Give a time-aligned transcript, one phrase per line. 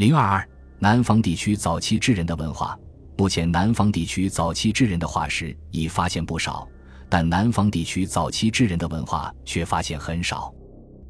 [0.00, 0.48] 零二二，
[0.78, 2.74] 南方地区早期智人的文化。
[3.18, 6.66] 目前，南方地区早期智人的化石已发现不少，
[7.06, 10.50] 但南方地区早期智人的文化却发现很少。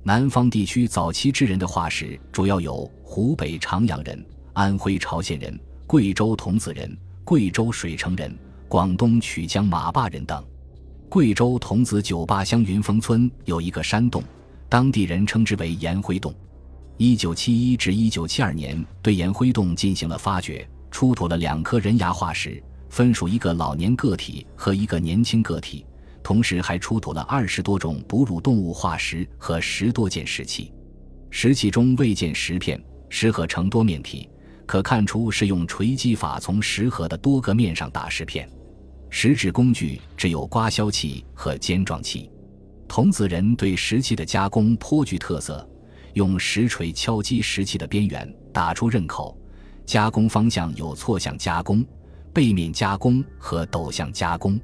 [0.02, 8.36] 南方地区早期智人的化石主要有湖北长阳人、安徽巢县人、贵州桐梓人、贵州水城人、
[8.68, 10.44] 广东曲江马坝人等。
[11.08, 14.20] 贵州桐梓九坝乡云峰村有一个山洞，
[14.68, 16.34] 当地人称之为岩灰洞。
[17.02, 20.68] 一九七一至一九七二年，对岩灰洞进行了发掘。
[20.90, 25.86] 出土了两颗人牙化石，分属一个老年个体和一个年轻个体，
[26.22, 30.74] 同时还出土了二十多种哺乳动物化石和十多件石器。
[31.30, 34.28] 石器中未见石片，石盒呈多面体，
[34.66, 38.46] 可看出是用锤击法从石盒的多个面上打石片。
[39.08, 42.30] 石质工具只有刮削器和尖状器。
[42.86, 45.66] 童子人对石器的加工颇具特色，
[46.14, 49.36] 用石锤敲击石器的边缘，打出刃口。
[49.86, 51.84] 加工方向有错向加工、
[52.32, 54.60] 背面加工和斗向加工。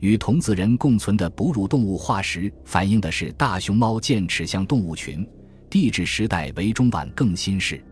[0.00, 5.26] 与童子人共存的哺乳动物化石反映的是大熊猫剑齿象动物群，
[5.68, 7.82] 地质时代为中晚更新世。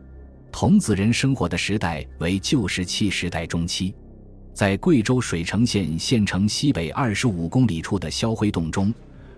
[0.53, 3.95] 童子人生活的时代为旧石器时代中期。
[4.55, 8.95] 在贵州水城县县城西北二十五公里处的销灰洞中，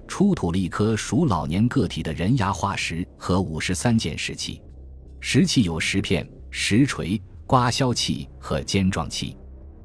[0.09, 4.61] 出土了一颗属老年个体的人牙化石和五十三件石器，
[5.21, 6.29] 石器有石片。
[6.51, 9.37] 石锤、刮削器和尖状器，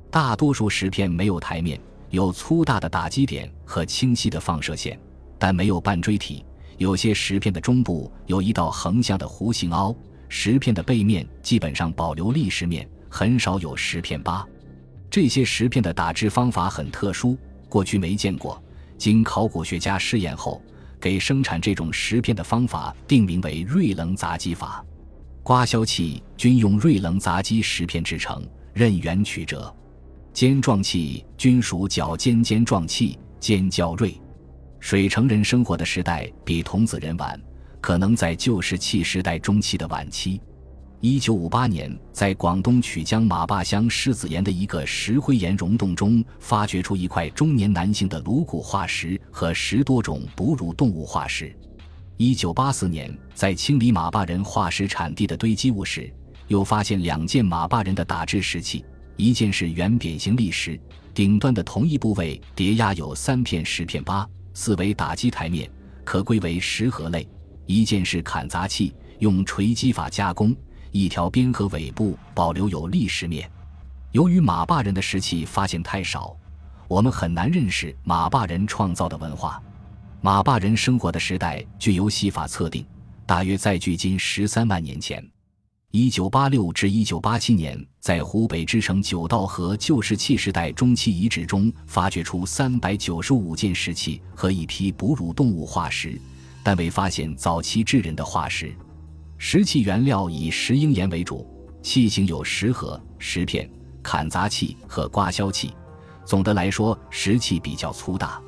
[0.10, 1.78] 大多数石片没有台面，
[2.10, 4.98] 有粗大的打击点和清晰的放射线，
[5.38, 6.46] 但没有半锥体。
[6.78, 9.94] 有些石片的中部有一道横向的弧形凹。
[10.30, 14.48] 石片的背面基本上保留砾石面，很少有石片疤。
[15.12, 17.38] 这些石片的打制方法很特殊，
[17.68, 18.64] 过去没见过。
[19.04, 20.62] 经考古学家试验后，
[20.98, 24.82] 给生产这种石片的方法定名为锐棱砸击法。
[25.44, 29.60] 刮削器均用锐棱砸击石片制成，刃圆曲折；
[30.32, 34.18] 尖状器均属角尖尖状器，尖较锐。
[34.80, 37.38] 水城人生活的时代比童子人晚，
[37.82, 40.40] 可能在旧石器时代中期的晚期。
[41.06, 51.54] 一九五八年，在广东曲江马坝乡狮子岩的一个石灰岩溶洞中，发掘出一块中年男性的颅骨化石和十多种哺乳动物化石。
[52.16, 56.10] 一九八四年，在清理马坝人化石产地的堆积物时，
[56.48, 58.86] 又发现两件马坝人的打制石器，
[59.18, 60.80] 一件是圆扁形砾石，
[61.14, 65.70] 顶端的同一部位叠压有三片石片疤，四为打击台面，
[66.06, 67.28] 可归为石盒类；
[67.66, 70.56] 一件是砍砸器，用锤击法加工，
[70.94, 73.50] 一条边和尾部保留有砾石面。
[74.12, 76.38] 由于马坝人的石器发现太少，
[76.88, 79.62] 我们很难认识马坝人创造的文化。
[80.22, 82.86] 马坝人生活的时代具由西法测定，
[83.26, 85.28] 大约在距今十三万年前。
[85.90, 96.22] 一九八六至一九八七年，在湖北支城九道河旧石器时代中期遗址中发掘出三百九十五件石器和一批哺乳动物化石，
[96.64, 98.76] 但未发现早期智人的化石。
[99.46, 101.46] 石器原料以石英岩为主，
[101.82, 103.70] 器型有石盒、石片、
[104.02, 105.74] 砍砸器和刮削器。
[106.24, 108.42] 总的来说，石器比较粗大。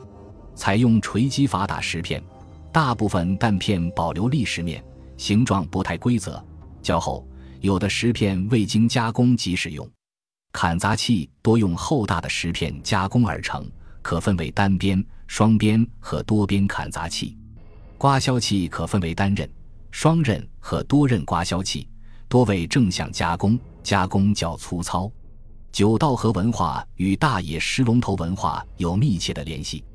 [0.56, 2.24] 采用锤击法打石片，
[2.72, 4.82] 大部分弹片保留砾石面，
[5.18, 6.42] 形状不太规则，
[6.82, 7.28] 较厚。
[7.60, 9.86] 有的石片未经加工即使用。
[10.54, 13.70] 砍砸器多用厚大的石片加工而成，
[14.02, 17.38] 可分为单边、双边和多边砍砸器。
[17.98, 19.48] 刮削器可分为单刃、
[19.98, 21.88] 双刃和多刃刮削器，
[22.28, 25.10] 多为正向加工，加工较粗糙。
[25.72, 29.86] 九道河文化与大野石龙头文化有密切的联系。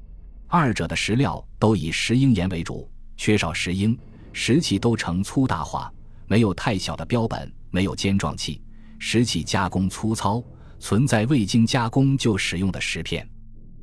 [0.48, 3.96] 二者的石料都以石英岩为主，缺少石英，
[4.32, 5.92] 石器都呈粗大化，
[6.26, 8.62] 没有太小的标本，没有尖状器，
[8.98, 10.42] 石器加工粗糙，
[10.78, 13.28] 存在未经加工就使用的石片。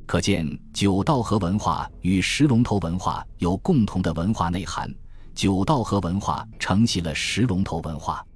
[0.04, 4.92] 可见九道河文化与石龙头文化有共同的文化内涵，
[5.38, 8.26] 九道河文化承袭了石龙头文化。